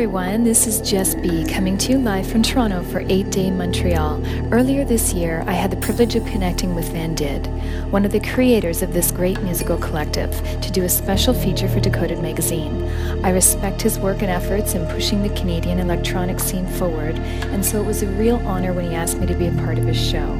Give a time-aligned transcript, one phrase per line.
[0.00, 4.24] Everyone, this is juSt b coming to you live from Toronto for 8 Day Montreal.
[4.50, 7.46] Earlier this year, I had the privilege of connecting with Van Did,
[7.92, 10.30] one of the creators of this great musical collective,
[10.62, 12.82] to do a special feature for Decoded magazine.
[13.22, 17.18] I respect his work and efforts in pushing the Canadian electronic scene forward,
[17.52, 19.76] and so it was a real honor when he asked me to be a part
[19.76, 20.32] of his show.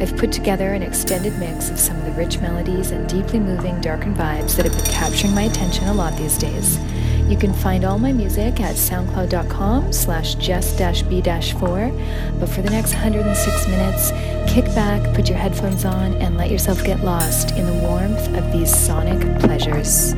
[0.00, 3.78] I've put together an extended mix of some of the rich melodies and deeply moving,
[3.82, 6.78] darkened vibes that have been capturing my attention a lot these days.
[7.28, 12.40] You can find all my music at soundcloud.com slash just-b-4.
[12.40, 14.10] But for the next 106 minutes,
[14.52, 18.52] kick back, put your headphones on, and let yourself get lost in the warmth of
[18.52, 20.14] these sonic pleasures.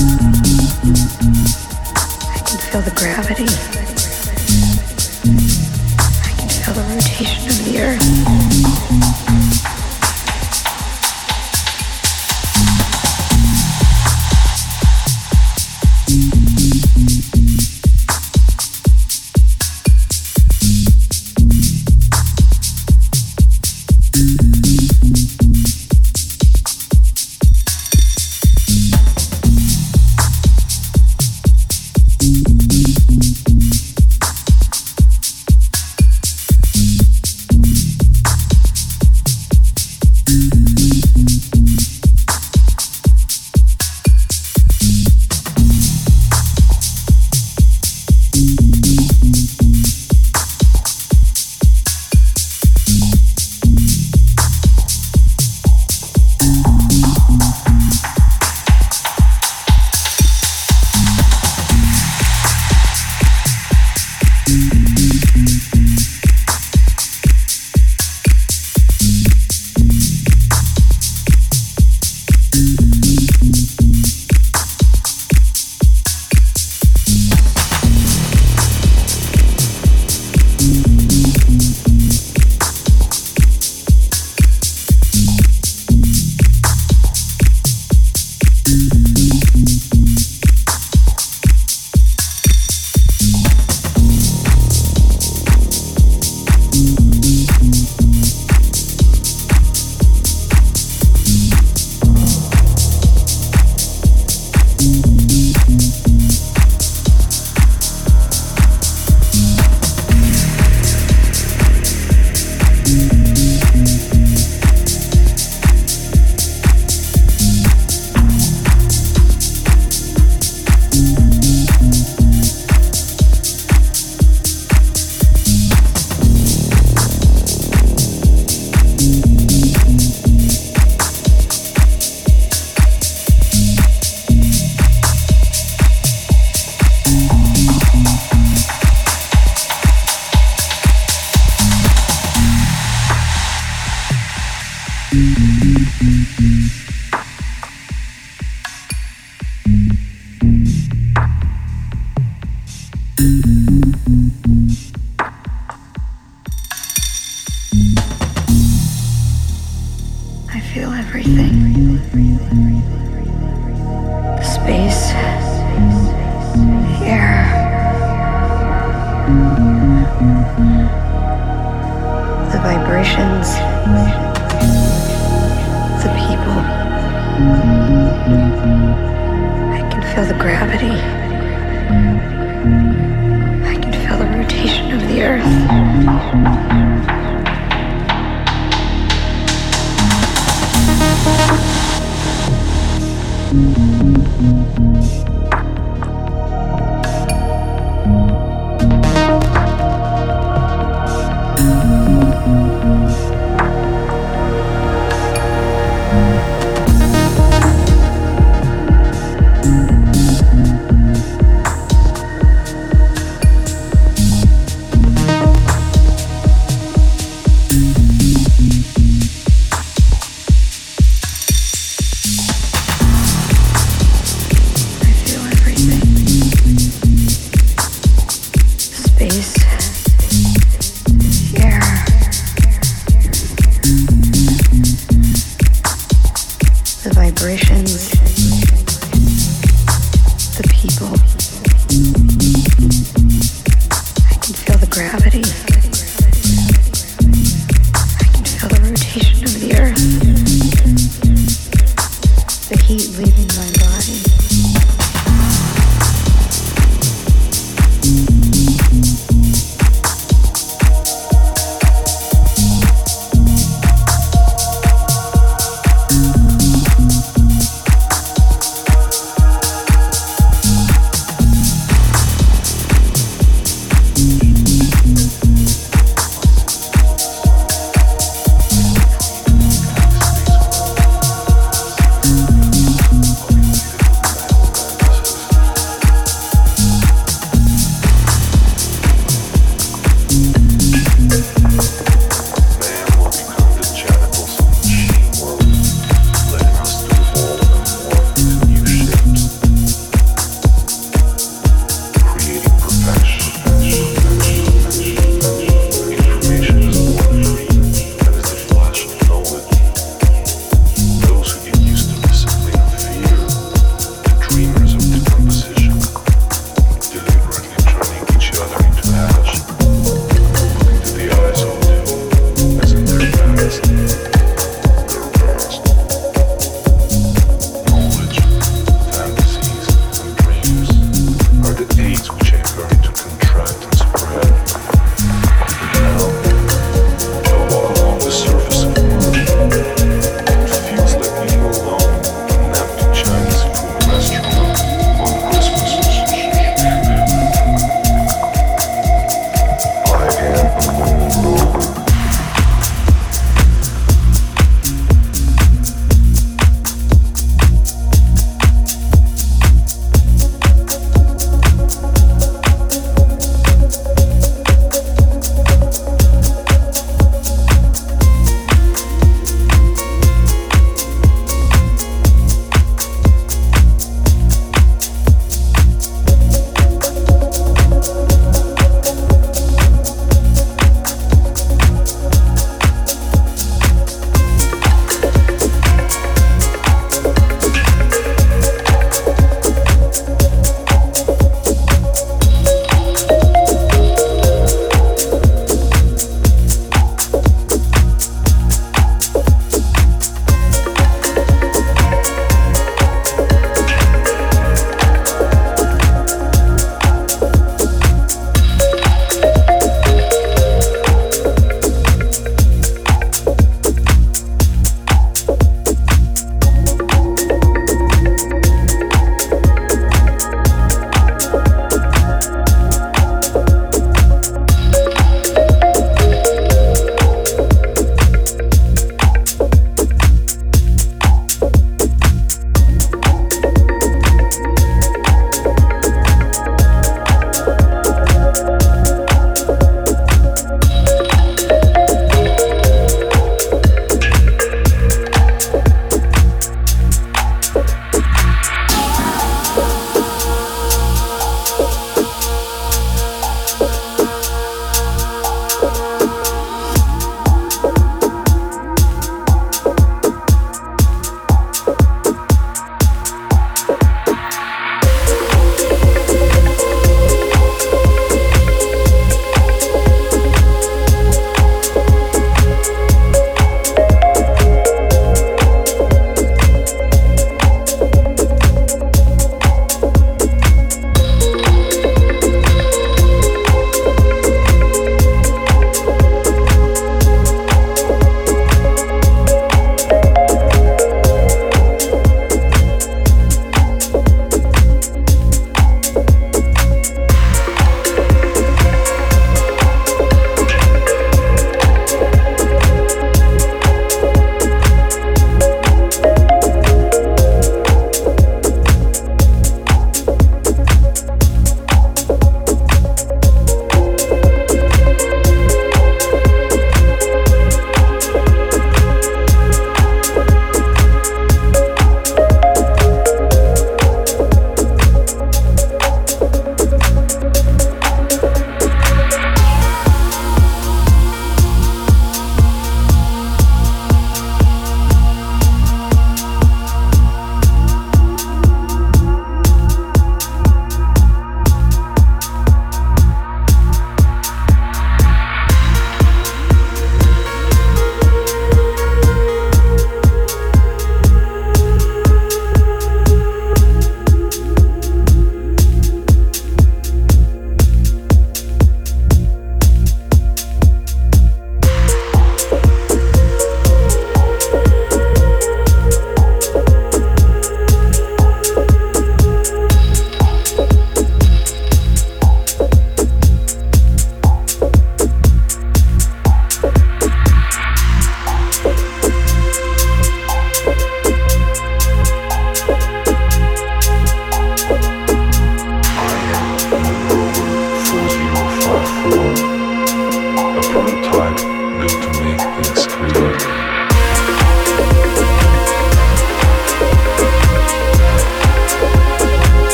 [0.00, 0.02] I
[2.46, 3.97] can feel the gravity.